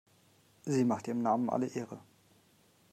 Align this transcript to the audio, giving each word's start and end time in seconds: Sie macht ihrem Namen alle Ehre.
Sie 0.65 0.83
macht 0.83 1.07
ihrem 1.07 1.21
Namen 1.21 1.51
alle 1.51 1.67
Ehre. 1.67 2.01